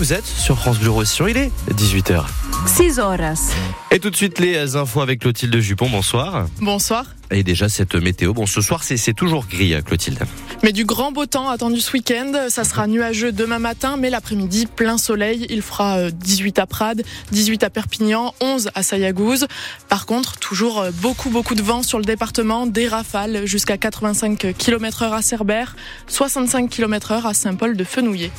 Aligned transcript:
vous 0.00 0.14
êtes 0.14 0.24
sur 0.24 0.58
France 0.58 0.78
Bleu 0.78 0.88
Roussillon, 0.88 1.28
il 1.28 1.36
est 1.36 1.50
18h. 1.72 2.24
6 2.64 3.00
horas. 3.00 3.52
Et 3.90 3.98
tout 3.98 4.08
de 4.08 4.16
suite 4.16 4.38
les 4.38 4.74
infos 4.74 5.02
avec 5.02 5.20
Clotilde 5.20 5.54
Jupon, 5.58 5.90
bonsoir. 5.90 6.46
Bonsoir. 6.58 7.04
Et 7.30 7.42
déjà 7.42 7.68
cette 7.68 7.94
météo, 7.96 8.32
bon 8.32 8.46
ce 8.46 8.62
soir 8.62 8.82
c'est 8.82 9.12
toujours 9.12 9.44
gris 9.46 9.74
Clotilde. 9.84 10.20
Mais 10.62 10.72
du 10.72 10.86
grand 10.86 11.12
beau 11.12 11.26
temps 11.26 11.50
attendu 11.50 11.82
ce 11.82 11.92
week-end, 11.92 12.32
ça 12.48 12.64
sera 12.64 12.86
nuageux 12.86 13.30
demain 13.30 13.58
matin, 13.58 13.98
mais 13.98 14.08
l'après-midi 14.08 14.64
plein 14.64 14.96
soleil, 14.96 15.46
il 15.50 15.60
fera 15.60 16.10
18 16.10 16.60
à 16.60 16.66
Prades, 16.66 17.02
18 17.32 17.64
à 17.64 17.68
Perpignan, 17.68 18.32
11 18.40 18.70
à 18.74 18.82
Sayagouz. 18.82 19.48
Par 19.90 20.06
contre, 20.06 20.38
toujours 20.38 20.82
beaucoup 21.02 21.28
beaucoup 21.28 21.54
de 21.54 21.62
vent 21.62 21.82
sur 21.82 21.98
le 21.98 22.06
département, 22.06 22.66
des 22.66 22.88
rafales 22.88 23.44
jusqu'à 23.44 23.76
85 23.76 24.54
km 24.56 25.02
heure 25.02 25.12
à 25.12 25.20
Cerbère, 25.20 25.76
65 26.06 26.70
km 26.70 27.12
heure 27.12 27.26
à 27.26 27.34
Saint-Paul 27.34 27.76
de 27.76 27.84
Fenouillet. 27.84 28.30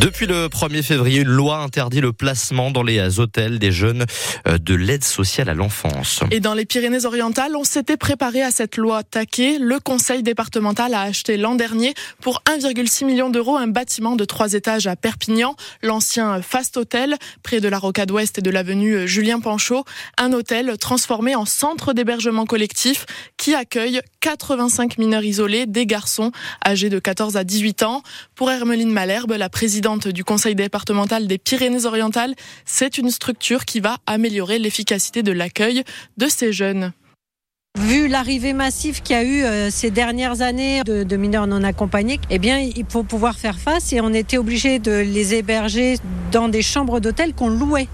Depuis 0.00 0.26
le 0.26 0.48
1er 0.48 0.82
février, 0.82 1.20
une 1.20 1.28
loi 1.28 1.58
interdit 1.58 2.00
le 2.00 2.12
placement 2.12 2.70
dans 2.70 2.82
les 2.82 3.18
hôtels 3.18 3.58
des 3.58 3.72
jeunes 3.72 4.04
euh, 4.46 4.58
de 4.58 4.74
l'aide 4.74 5.04
sociale 5.04 5.48
à 5.48 5.54
l'enfance. 5.54 6.20
Et 6.30 6.40
dans 6.40 6.52
les 6.52 6.66
Pyrénées-Orientales, 6.66 7.56
on 7.56 7.64
s'était 7.64 7.96
préparé 7.96 8.42
à 8.42 8.50
cette 8.50 8.76
loi 8.76 9.02
taquée. 9.02 9.58
Le 9.58 9.80
conseil 9.80 10.22
départemental 10.22 10.92
a 10.92 11.00
acheté 11.00 11.38
l'an 11.38 11.54
dernier 11.54 11.94
pour 12.20 12.42
1,6 12.46 13.06
million 13.06 13.30
d'euros 13.30 13.56
un 13.56 13.68
bâtiment 13.68 14.16
de 14.16 14.24
trois 14.24 14.52
étages 14.52 14.86
à 14.86 14.96
Perpignan, 14.96 15.56
l'ancien 15.82 16.42
Fast 16.42 16.76
Hotel, 16.76 17.16
près 17.42 17.60
de 17.60 17.68
la 17.68 17.78
Rocade 17.78 18.10
Ouest 18.10 18.38
et 18.38 18.42
de 18.42 18.50
l'avenue 18.50 19.08
Julien 19.08 19.40
Panchaud. 19.40 19.84
Un 20.18 20.32
hôtel 20.32 20.76
transformé 20.78 21.34
en 21.34 21.46
centre 21.46 21.94
d'hébergement 21.94 22.44
collectif 22.44 23.06
qui 23.38 23.54
accueille 23.54 24.00
85 24.26 24.98
mineurs 24.98 25.22
isolés, 25.22 25.66
des 25.66 25.86
garçons 25.86 26.32
âgés 26.66 26.90
de 26.90 26.98
14 26.98 27.36
à 27.36 27.44
18 27.44 27.84
ans. 27.84 28.02
Pour 28.34 28.50
Hermeline 28.50 28.90
Malherbe, 28.90 29.30
la 29.38 29.48
présidente 29.48 30.08
du 30.08 30.24
conseil 30.24 30.56
départemental 30.56 31.28
des 31.28 31.38
Pyrénées-Orientales, 31.38 32.34
c'est 32.64 32.98
une 32.98 33.12
structure 33.12 33.64
qui 33.64 33.78
va 33.78 33.98
améliorer 34.04 34.58
l'efficacité 34.58 35.22
de 35.22 35.30
l'accueil 35.30 35.84
de 36.16 36.26
ces 36.26 36.52
jeunes. 36.52 36.92
Vu 37.76 38.08
l'arrivée 38.08 38.54
massive 38.54 39.02
qu'il 39.02 39.16
y 39.16 39.18
a 39.18 39.22
eu 39.22 39.44
euh, 39.44 39.68
ces 39.70 39.90
dernières 39.90 40.40
années 40.40 40.82
de, 40.82 41.16
mineurs 41.16 41.46
non 41.46 41.62
accompagnés, 41.62 42.18
eh 42.30 42.38
bien, 42.38 42.58
il 42.58 42.86
faut 42.88 43.02
pouvoir 43.02 43.34
faire 43.34 43.58
face 43.58 43.92
et 43.92 44.00
on 44.00 44.14
était 44.14 44.38
obligé 44.38 44.78
de 44.78 44.92
les 44.92 45.34
héberger 45.34 45.98
dans 46.32 46.48
des 46.48 46.62
chambres 46.62 47.00
d'hôtel 47.00 47.34
qu'on 47.34 47.50
louait. 47.50 47.86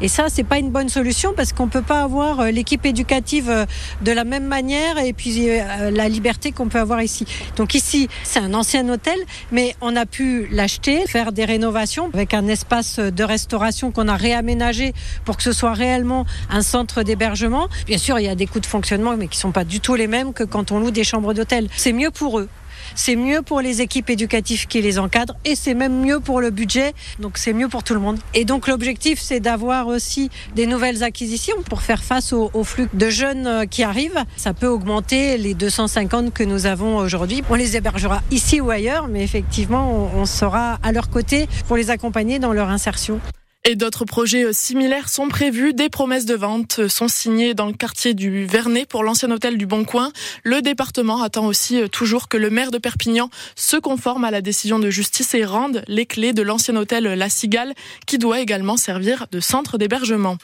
Et 0.00 0.08
ça, 0.08 0.26
c'est 0.28 0.42
pas 0.42 0.58
une 0.58 0.70
bonne 0.70 0.88
solution 0.88 1.32
parce 1.36 1.52
qu'on 1.52 1.68
peut 1.68 1.82
pas 1.82 2.02
avoir 2.02 2.40
euh, 2.40 2.50
l'équipe 2.50 2.84
éducative 2.84 3.48
euh, 3.50 3.66
de 4.02 4.10
la 4.10 4.24
même 4.24 4.46
manière 4.46 4.98
et 4.98 5.12
puis 5.12 5.48
la 5.92 6.08
liberté 6.08 6.50
qu'on 6.50 6.68
peut 6.68 6.80
avoir 6.80 7.00
ici. 7.00 7.24
Donc 7.56 7.74
ici, 7.74 8.08
c'est 8.24 8.40
un 8.40 8.52
ancien 8.52 8.88
hôtel, 8.88 9.18
mais 9.52 9.76
on 9.80 9.94
a 9.94 10.06
pu 10.06 10.48
l'acheter, 10.50 11.06
faire 11.06 11.30
des 11.30 11.44
rénovations 11.44 12.10
avec 12.12 12.34
un 12.34 12.48
espace 12.48 12.98
de 12.98 13.24
restauration 13.24 13.92
qu'on 13.92 14.08
a 14.08 14.16
réaménagé 14.16 14.92
pour 15.24 15.36
que 15.36 15.42
ce 15.44 15.52
soit 15.52 15.74
réellement 15.74 16.26
un 16.50 16.62
centre 16.62 17.04
d'hébergement. 17.04 17.68
Bien 17.86 17.98
sûr, 17.98 18.18
il 18.18 18.24
y 18.24 18.28
a 18.28 18.34
des 18.34 18.46
coûts 18.46 18.60
de 18.60 18.66
fonctionnement 18.66 19.12
mais 19.20 19.28
qui 19.28 19.38
sont 19.38 19.52
pas 19.52 19.64
du 19.64 19.80
tout 19.80 19.94
les 19.94 20.06
mêmes 20.06 20.32
que 20.32 20.44
quand 20.44 20.72
on 20.72 20.80
loue 20.80 20.90
des 20.90 21.04
chambres 21.04 21.34
d'hôtel. 21.34 21.68
C'est 21.76 21.92
mieux 21.92 22.10
pour 22.10 22.40
eux. 22.40 22.48
C'est 22.94 23.14
mieux 23.14 23.42
pour 23.42 23.60
les 23.60 23.82
équipes 23.82 24.10
éducatives 24.10 24.66
qui 24.66 24.80
les 24.80 24.98
encadrent 24.98 25.36
et 25.44 25.54
c'est 25.54 25.74
même 25.74 26.00
mieux 26.00 26.18
pour 26.18 26.40
le 26.40 26.50
budget. 26.50 26.94
Donc 27.18 27.38
c'est 27.38 27.52
mieux 27.52 27.68
pour 27.68 27.84
tout 27.84 27.94
le 27.94 28.00
monde. 28.00 28.18
Et 28.34 28.44
donc 28.44 28.66
l'objectif 28.66 29.20
c'est 29.20 29.38
d'avoir 29.38 29.86
aussi 29.86 30.30
des 30.56 30.66
nouvelles 30.66 31.04
acquisitions 31.04 31.62
pour 31.68 31.82
faire 31.82 32.02
face 32.02 32.32
au, 32.32 32.50
flux 32.64 32.88
de 32.92 33.10
jeunes 33.10 33.46
euh, 33.46 33.66
qui 33.66 33.82
arrivent. 33.82 34.24
Ça 34.36 34.54
peut 34.54 34.66
augmenter 34.66 35.36
les 35.36 35.54
250 35.54 36.32
que 36.32 36.42
nous 36.42 36.66
avons 36.66 36.96
aujourd'hui. 36.96 37.42
On 37.50 37.54
les 37.54 37.76
hébergera 37.76 38.22
ici 38.30 38.60
ou 38.60 38.70
ailleurs, 38.70 39.06
mais 39.08 39.22
effectivement 39.22 40.10
on, 40.14 40.20
on 40.20 40.26
sera 40.26 40.78
à 40.82 40.92
leur 40.92 41.10
côté 41.10 41.48
pour 41.68 41.76
les 41.76 41.90
accompagner 41.90 42.38
dans 42.38 42.52
leur 42.52 42.70
insertion. 42.70 43.20
Et 43.64 43.76
d'autres 43.76 44.06
projets 44.06 44.44
euh, 44.44 44.52
similaires 44.54 45.10
sont 45.10 45.28
prévus. 45.28 45.74
Des 45.74 45.90
promesses 45.90 46.24
de 46.24 46.34
vente 46.34 46.78
euh, 46.78 46.88
sont 46.88 47.08
signées 47.08 47.52
dans 47.52 47.66
le 47.66 47.74
quartier 47.74 48.14
du 48.14 48.46
Vernet 48.46 48.86
pour 48.86 49.04
l'ancien 49.04 49.30
hôtel 49.30 49.58
du 49.58 49.66
Bon 49.66 49.84
Coin. 49.84 50.12
Le 50.44 50.62
département 50.62 51.22
attend 51.22 51.44
aussi 51.44 51.78
euh, 51.78 51.86
toujours 51.86 52.28
que 52.28 52.38
le 52.38 52.48
maire 52.48 52.70
de 52.70 52.78
Perpignan 52.78 53.28
se 53.56 53.76
conforme 53.76 54.24
à 54.24 54.30
la 54.30 54.40
décision 54.40 54.78
de 54.78 54.88
justice 54.88 55.34
et 55.34 55.44
rende 55.44 55.84
les 55.88 56.06
clés 56.06 56.32
de 56.32 56.40
l'ancien 56.40 56.74
hôtel 56.74 57.04
La 57.04 57.28
Cigale 57.28 57.74
qui 58.06 58.16
doit 58.16 58.40
également 58.40 58.78
servir 58.78 59.26
de 59.30 59.40
centre 59.40 59.76
d'hébergement. 59.76 60.38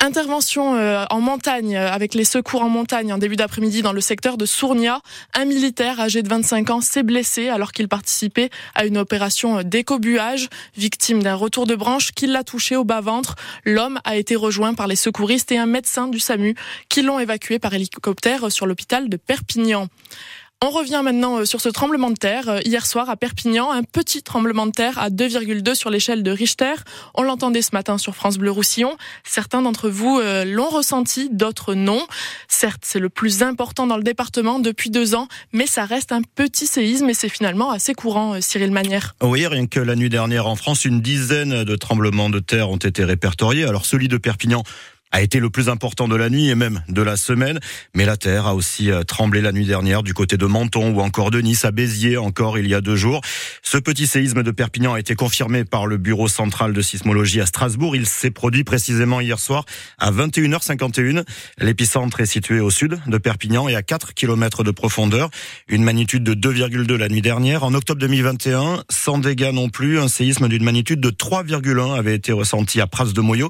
Intervention 0.00 0.74
euh, 0.74 1.04
en 1.10 1.20
montagne 1.20 1.76
avec 1.76 2.14
les 2.14 2.24
secours 2.24 2.62
en 2.62 2.68
montagne 2.68 3.12
en 3.12 3.18
début 3.18 3.36
d'après-midi 3.36 3.82
dans 3.82 3.92
le 3.92 4.00
secteur 4.00 4.36
de 4.36 4.46
Sournia. 4.46 5.00
Un 5.34 5.44
militaire 5.44 6.00
âgé 6.00 6.22
de 6.22 6.28
25 6.28 6.70
ans 6.70 6.80
s'est 6.80 7.02
blessé 7.02 7.48
alors 7.48 7.72
qu'il 7.72 7.88
participait 7.88 8.50
à 8.74 8.84
une 8.84 8.98
opération 8.98 9.62
d'écobuage, 9.62 10.48
victime 10.76 11.22
d'un 11.22 11.34
retour 11.34 11.66
de 11.66 11.74
branche 11.74 12.12
qui 12.12 12.26
l'a 12.26 12.44
touché 12.44 12.76
au 12.76 12.84
bas-ventre. 12.84 13.36
L'homme 13.64 14.00
a 14.04 14.16
été 14.16 14.36
rejoint 14.36 14.74
par 14.74 14.86
les 14.86 14.96
secouristes 14.96 15.52
et 15.52 15.58
un 15.58 15.66
médecin 15.66 16.08
du 16.08 16.18
SAMU 16.18 16.54
qui 16.88 17.02
l'ont 17.02 17.18
évacué 17.18 17.58
par 17.58 17.74
hélicoptère 17.74 18.50
sur 18.50 18.66
l'hôpital 18.66 19.08
de 19.08 19.16
Perpignan. 19.16 19.88
On 20.66 20.70
revient 20.70 21.02
maintenant 21.04 21.40
euh, 21.40 21.44
sur 21.44 21.60
ce 21.60 21.68
tremblement 21.68 22.08
de 22.08 22.16
terre. 22.16 22.48
Euh, 22.48 22.60
hier 22.64 22.86
soir 22.86 23.10
à 23.10 23.16
Perpignan, 23.16 23.70
un 23.70 23.82
petit 23.82 24.22
tremblement 24.22 24.64
de 24.64 24.70
terre 24.70 24.98
à 24.98 25.10
2,2 25.10 25.74
sur 25.74 25.90
l'échelle 25.90 26.22
de 26.22 26.30
Richter. 26.30 26.72
On 27.14 27.22
l'entendait 27.22 27.60
ce 27.60 27.70
matin 27.74 27.98
sur 27.98 28.14
France 28.14 28.38
Bleu 28.38 28.50
Roussillon. 28.50 28.96
Certains 29.24 29.60
d'entre 29.60 29.90
vous 29.90 30.18
euh, 30.18 30.46
l'ont 30.46 30.70
ressenti, 30.70 31.28
d'autres 31.30 31.74
non. 31.74 32.06
Certes, 32.48 32.80
c'est 32.82 32.98
le 32.98 33.10
plus 33.10 33.42
important 33.42 33.86
dans 33.86 33.98
le 33.98 34.02
département 34.02 34.58
depuis 34.58 34.88
deux 34.88 35.14
ans, 35.14 35.28
mais 35.52 35.66
ça 35.66 35.84
reste 35.84 36.12
un 36.12 36.22
petit 36.22 36.66
séisme 36.66 37.10
et 37.10 37.14
c'est 37.14 37.28
finalement 37.28 37.70
assez 37.70 37.92
courant, 37.92 38.40
Cyril 38.40 38.70
Manière. 38.70 39.14
Oui, 39.22 39.46
rien 39.46 39.66
que 39.66 39.80
la 39.80 39.96
nuit 39.96 40.08
dernière 40.08 40.46
en 40.46 40.56
France, 40.56 40.86
une 40.86 41.02
dizaine 41.02 41.64
de 41.64 41.76
tremblements 41.76 42.30
de 42.30 42.38
terre 42.38 42.70
ont 42.70 42.78
été 42.78 43.04
répertoriés. 43.04 43.64
Alors 43.64 43.84
celui 43.84 44.08
de 44.08 44.16
Perpignan 44.16 44.62
a 45.14 45.22
été 45.22 45.38
le 45.38 45.48
plus 45.48 45.68
important 45.68 46.08
de 46.08 46.16
la 46.16 46.28
nuit 46.28 46.48
et 46.48 46.56
même 46.56 46.82
de 46.88 47.00
la 47.00 47.16
semaine. 47.16 47.60
Mais 47.94 48.04
la 48.04 48.16
terre 48.16 48.48
a 48.48 48.54
aussi 48.56 48.90
euh, 48.90 49.04
tremblé 49.04 49.40
la 49.40 49.52
nuit 49.52 49.64
dernière 49.64 50.02
du 50.02 50.12
côté 50.12 50.36
de 50.36 50.44
Menton 50.44 50.92
ou 50.92 51.00
encore 51.00 51.30
de 51.30 51.40
Nice, 51.40 51.64
à 51.64 51.70
Béziers 51.70 52.16
encore 52.16 52.58
il 52.58 52.66
y 52.66 52.74
a 52.74 52.80
deux 52.80 52.96
jours. 52.96 53.20
Ce 53.62 53.78
petit 53.78 54.08
séisme 54.08 54.42
de 54.42 54.50
Perpignan 54.50 54.94
a 54.94 54.98
été 54.98 55.14
confirmé 55.14 55.64
par 55.64 55.86
le 55.86 55.98
Bureau 55.98 56.26
central 56.26 56.72
de 56.72 56.82
sismologie 56.82 57.40
à 57.40 57.46
Strasbourg. 57.46 57.94
Il 57.94 58.06
s'est 58.06 58.32
produit 58.32 58.64
précisément 58.64 59.20
hier 59.20 59.38
soir 59.38 59.64
à 60.00 60.10
21h51. 60.10 61.22
L'épicentre 61.58 62.18
est 62.18 62.26
situé 62.26 62.58
au 62.58 62.70
sud 62.70 62.98
de 63.06 63.18
Perpignan 63.18 63.68
et 63.68 63.76
à 63.76 63.84
4 63.84 64.14
km 64.14 64.64
de 64.64 64.72
profondeur. 64.72 65.30
Une 65.68 65.84
magnitude 65.84 66.24
de 66.24 66.34
2,2 66.34 66.92
la 66.96 67.08
nuit 67.08 67.22
dernière. 67.22 67.62
En 67.62 67.74
octobre 67.74 68.00
2021, 68.00 68.82
sans 68.90 69.18
dégâts 69.18 69.52
non 69.52 69.68
plus, 69.68 70.00
un 70.00 70.08
séisme 70.08 70.48
d'une 70.48 70.64
magnitude 70.64 70.98
de 70.98 71.10
3,1 71.10 71.96
avait 71.96 72.16
été 72.16 72.32
ressenti 72.32 72.80
à 72.80 72.88
Pras 72.88 73.12
de 73.12 73.20
Moyo. 73.20 73.48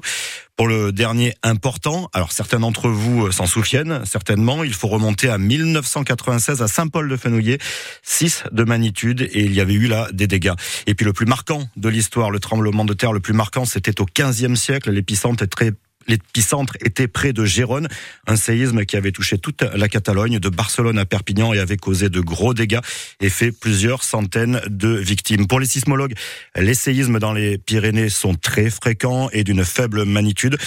Pour 0.55 0.69
le 0.69 0.93
dernier 0.93 1.33
important, 1.43 2.09
alors 2.13 2.31
certains 2.31 2.61
d'entre 2.61 2.87
vous 2.87 3.25
euh, 3.25 3.31
s'en 3.31 3.45
souviennent 3.45 4.05
certainement, 4.05 4.63
il 4.63 4.73
faut 4.73 4.87
remonter 4.87 5.27
à 5.27 5.37
1996 5.37 6.61
à 6.61 6.69
Saint-Paul-de-Fenouillet, 6.69 7.57
6 8.03 8.45
de 8.53 8.63
magnitude 8.63 9.21
et 9.21 9.43
il 9.43 9.53
y 9.53 9.59
avait 9.59 9.73
eu 9.73 9.87
là 9.87 10.07
des 10.13 10.27
dégâts. 10.27 10.53
Et 10.87 10.95
puis 10.95 11.05
le 11.05 11.11
plus 11.11 11.25
marquant 11.25 11.67
de 11.75 11.89
l'histoire, 11.89 12.31
le 12.31 12.39
tremblement 12.39 12.85
de 12.85 12.93
terre 12.93 13.11
le 13.11 13.19
plus 13.19 13.33
marquant, 13.33 13.65
c'était 13.65 13.99
au 13.99 14.05
15e 14.05 14.55
siècle, 14.55 14.91
l'épicentre 14.91 15.43
est 15.43 15.47
très 15.47 15.73
L'épicentre 16.07 16.73
était 16.81 17.07
près 17.07 17.33
de 17.33 17.45
Gérone, 17.45 17.87
un 18.27 18.35
séisme 18.35 18.85
qui 18.85 18.95
avait 18.95 19.11
touché 19.11 19.37
toute 19.37 19.61
la 19.61 19.87
Catalogne, 19.87 20.39
de 20.39 20.49
Barcelone 20.49 20.97
à 20.97 21.05
Perpignan 21.05 21.53
et 21.53 21.59
avait 21.59 21.77
causé 21.77 22.09
de 22.09 22.19
gros 22.19 22.53
dégâts 22.53 22.81
et 23.21 23.29
fait 23.29 23.51
plusieurs 23.51 24.03
centaines 24.03 24.61
de 24.67 24.89
victimes. 24.89 25.47
Pour 25.47 25.59
les 25.59 25.65
sismologues, 25.65 26.13
les 26.55 26.73
séismes 26.73 27.19
dans 27.19 27.33
les 27.33 27.57
Pyrénées 27.57 28.09
sont 28.09 28.35
très 28.35 28.69
fréquents 28.69 29.29
et 29.31 29.43
d'une 29.43 29.65
faible 29.65 30.05
magnitude 30.05 30.57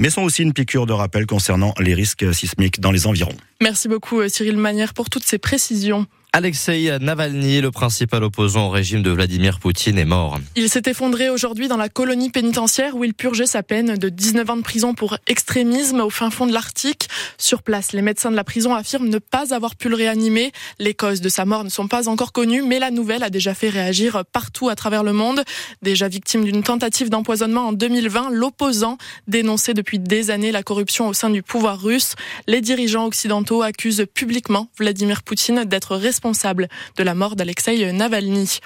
mais 0.00 0.10
sont 0.10 0.22
aussi 0.22 0.42
une 0.42 0.52
piqûre 0.52 0.86
de 0.86 0.92
rappel 0.92 1.26
concernant 1.26 1.74
les 1.80 1.94
risques 1.94 2.32
sismiques 2.32 2.80
dans 2.80 2.92
les 2.92 3.06
environs. 3.06 3.34
Merci 3.60 3.88
beaucoup 3.88 4.26
Cyril 4.28 4.56
Manière 4.56 4.94
pour 4.94 5.10
toutes 5.10 5.24
ces 5.24 5.38
précisions. 5.38 6.06
Alexei 6.38 6.96
Navalny, 7.00 7.60
le 7.60 7.72
principal 7.72 8.22
opposant 8.22 8.68
au 8.68 8.70
régime 8.70 9.02
de 9.02 9.10
Vladimir 9.10 9.58
Poutine, 9.58 9.98
est 9.98 10.04
mort. 10.04 10.38
Il 10.54 10.68
s'est 10.68 10.84
effondré 10.86 11.30
aujourd'hui 11.30 11.66
dans 11.66 11.76
la 11.76 11.88
colonie 11.88 12.30
pénitentiaire 12.30 12.94
où 12.94 13.02
il 13.02 13.12
purgeait 13.12 13.44
sa 13.44 13.64
peine 13.64 13.96
de 13.96 14.08
19 14.08 14.48
ans 14.48 14.56
de 14.56 14.62
prison 14.62 14.94
pour 14.94 15.16
extrémisme 15.26 15.98
au 15.98 16.10
fin 16.10 16.30
fond 16.30 16.46
de 16.46 16.52
l'Arctique. 16.52 17.08
Sur 17.38 17.64
place, 17.64 17.90
les 17.90 18.02
médecins 18.02 18.30
de 18.30 18.36
la 18.36 18.44
prison 18.44 18.72
affirment 18.72 19.08
ne 19.08 19.18
pas 19.18 19.52
avoir 19.52 19.74
pu 19.74 19.88
le 19.88 19.96
réanimer. 19.96 20.52
Les 20.78 20.94
causes 20.94 21.20
de 21.20 21.28
sa 21.28 21.44
mort 21.44 21.64
ne 21.64 21.70
sont 21.70 21.88
pas 21.88 22.08
encore 22.08 22.30
connues, 22.30 22.62
mais 22.62 22.78
la 22.78 22.92
nouvelle 22.92 23.24
a 23.24 23.30
déjà 23.30 23.52
fait 23.52 23.68
réagir 23.68 24.22
partout 24.32 24.68
à 24.68 24.76
travers 24.76 25.02
le 25.02 25.12
monde. 25.12 25.42
Déjà 25.82 26.06
victime 26.06 26.44
d'une 26.44 26.62
tentative 26.62 27.10
d'empoisonnement 27.10 27.66
en 27.66 27.72
2020, 27.72 28.30
l'opposant 28.30 28.96
dénonçait 29.26 29.74
depuis 29.74 29.98
des 29.98 30.30
années 30.30 30.52
la 30.52 30.62
corruption 30.62 31.08
au 31.08 31.14
sein 31.14 31.30
du 31.30 31.42
pouvoir 31.42 31.82
russe. 31.82 32.14
Les 32.46 32.60
dirigeants 32.60 33.06
occidentaux 33.06 33.62
accusent 33.62 34.06
publiquement 34.14 34.68
Vladimir 34.78 35.24
Poutine 35.24 35.64
d'être 35.64 35.96
responsable 35.96 36.27
responsable 36.28 36.68
de 36.96 37.02
la 37.02 37.14
mort 37.14 37.36
d'Alexei 37.36 37.90
Navalny. 37.90 38.58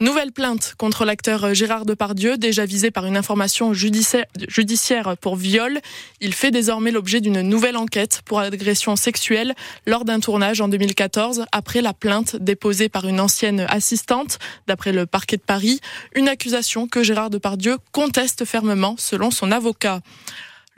Nouvelle 0.00 0.32
plainte 0.32 0.74
contre 0.76 1.04
l'acteur 1.04 1.54
Gérard 1.54 1.86
Depardieu, 1.86 2.36
déjà 2.36 2.64
visé 2.66 2.90
par 2.90 3.06
une 3.06 3.16
information 3.16 3.72
judiciaire 3.72 5.16
pour 5.20 5.36
viol. 5.36 5.78
Il 6.20 6.34
fait 6.34 6.50
désormais 6.50 6.90
l'objet 6.90 7.20
d'une 7.20 7.42
nouvelle 7.42 7.76
enquête 7.76 8.22
pour 8.24 8.40
agression 8.40 8.96
sexuelle 8.96 9.54
lors 9.86 10.04
d'un 10.04 10.18
tournage 10.18 10.60
en 10.60 10.66
2014 10.66 11.44
après 11.52 11.80
la 11.80 11.94
plainte 11.94 12.34
déposée 12.36 12.88
par 12.88 13.06
une 13.06 13.20
ancienne 13.20 13.64
assistante, 13.68 14.38
d'après 14.66 14.90
le 14.90 15.06
parquet 15.06 15.36
de 15.36 15.42
Paris. 15.42 15.80
Une 16.16 16.28
accusation 16.28 16.88
que 16.88 17.04
Gérard 17.04 17.30
Depardieu 17.30 17.78
conteste 17.92 18.44
fermement 18.44 18.96
selon 18.98 19.30
son 19.30 19.52
avocat. 19.52 20.00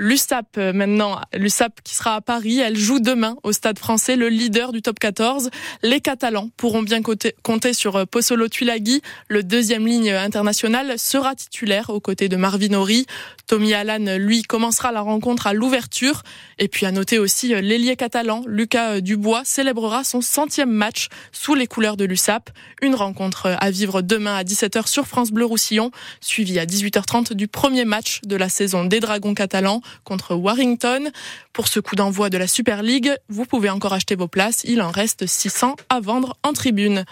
L'USAP 0.00 0.58
euh, 0.58 0.72
maintenant, 0.72 1.20
l'USAP 1.34 1.80
qui 1.82 1.96
sera 1.96 2.14
à 2.14 2.20
Paris, 2.20 2.60
elle 2.60 2.76
joue 2.76 3.00
demain 3.00 3.34
au 3.42 3.50
Stade 3.50 3.80
français, 3.80 4.14
le 4.14 4.28
leader 4.28 4.70
du 4.70 4.80
top 4.80 5.00
14. 5.00 5.50
Les 5.82 6.00
Catalans 6.00 6.50
pourront 6.56 6.82
bien 6.82 7.02
compter 7.02 7.72
sur 7.72 7.96
euh, 7.96 8.04
Pozzolo 8.04 8.46
Tulagi, 8.46 9.02
le 9.26 9.42
deuxième 9.42 9.88
ligne 9.88 10.12
internationale, 10.12 11.00
sera 11.00 11.34
titulaire 11.34 11.90
aux 11.90 11.98
côtés 11.98 12.28
de 12.28 12.36
Marvin 12.36 12.74
Ori. 12.74 13.06
Tommy 13.48 13.74
Allan, 13.74 14.18
lui, 14.18 14.44
commencera 14.44 14.92
la 14.92 15.00
rencontre 15.00 15.48
à 15.48 15.52
l'ouverture. 15.52 16.22
Et 16.60 16.68
puis 16.68 16.86
à 16.86 16.92
noter 16.92 17.18
aussi 17.18 17.52
euh, 17.52 17.60
l'ailier 17.60 17.96
catalan, 17.96 18.44
Lucas 18.46 19.00
Dubois, 19.00 19.42
célébrera 19.44 20.04
son 20.04 20.20
centième 20.20 20.70
match 20.70 21.08
sous 21.32 21.56
les 21.56 21.66
couleurs 21.66 21.96
de 21.96 22.04
l'USAP. 22.04 22.50
Une 22.82 22.94
rencontre 22.94 23.56
à 23.58 23.70
vivre 23.72 24.02
demain 24.02 24.36
à 24.36 24.44
17h 24.44 24.86
sur 24.86 25.08
France 25.08 25.32
Bleu 25.32 25.44
Roussillon, 25.44 25.90
suivie 26.20 26.60
à 26.60 26.66
18h30 26.66 27.32
du 27.32 27.48
premier 27.48 27.84
match 27.84 28.20
de 28.22 28.36
la 28.36 28.48
saison 28.48 28.84
des 28.84 29.00
Dragons 29.00 29.34
catalans 29.34 29.82
contre 30.04 30.34
Warrington. 30.34 31.10
Pour 31.52 31.68
ce 31.68 31.80
coup 31.80 31.96
d'envoi 31.96 32.30
de 32.30 32.38
la 32.38 32.46
Super 32.46 32.82
League, 32.82 33.12
vous 33.28 33.44
pouvez 33.44 33.70
encore 33.70 33.92
acheter 33.92 34.16
vos 34.16 34.28
places. 34.28 34.62
Il 34.64 34.82
en 34.82 34.90
reste 34.90 35.26
600 35.26 35.76
à 35.88 36.00
vendre 36.00 36.36
en 36.42 36.52
tribune. 36.52 37.04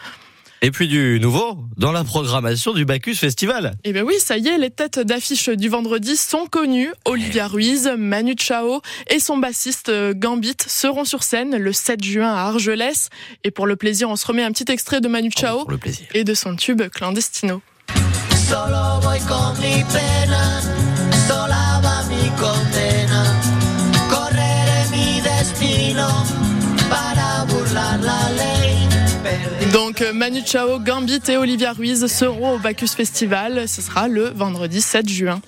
Et 0.63 0.71
puis 0.71 0.89
du 0.89 1.21
nouveau 1.21 1.59
dans 1.77 1.93
la 1.93 2.03
programmation 2.03 2.73
du 2.73 2.85
Bacchus 2.85 3.15
Festival. 3.15 3.75
Eh 3.85 3.93
bien 3.93 4.03
oui, 4.03 4.15
ça 4.19 4.39
y 4.39 4.49
est, 4.49 4.59
les 4.59 4.71
têtes 4.71 4.99
d'affiche 4.99 5.51
du 5.51 5.69
vendredi 5.69 6.17
sont 6.17 6.47
connues. 6.47 6.91
Olivia 7.05 7.47
Ruiz, 7.47 7.91
Manu 7.99 8.35
Chao 8.39 8.81
et 9.11 9.21
son 9.21 9.37
bassiste 9.37 9.91
euh, 9.91 10.15
Gambit 10.15 10.57
seront 10.67 11.05
sur 11.05 11.23
scène 11.23 11.57
le 11.57 11.73
7 11.73 12.03
juin 12.03 12.35
à 12.35 12.49
Argelès. 12.49 13.11
Et 13.45 13.51
pour 13.51 13.67
le 13.67 13.77
plaisir, 13.77 14.09
on 14.09 14.17
se 14.17 14.27
remet 14.27 14.43
un 14.43 14.51
petit 14.51 14.71
extrait 14.73 15.01
de 15.01 15.09
Manu 15.09 15.31
oh, 15.37 15.41
Chao 15.41 15.67
et 16.15 16.25
de 16.25 16.35
son 16.35 16.57
tube 16.57 16.83
Clandestino. 16.89 17.61
Donc 29.73 30.05
Manu 30.13 30.43
Chao, 30.45 30.79
Gambit 30.79 31.23
et 31.29 31.37
Olivia 31.37 31.73
Ruiz 31.73 32.07
seront 32.07 32.55
au 32.55 32.59
Bacchus 32.59 32.89
Festival. 32.97 33.69
Ce 33.69 33.83
sera 33.83 34.09
le 34.09 34.29
vendredi 34.35 34.81
7 34.81 35.09
juin. 35.09 35.41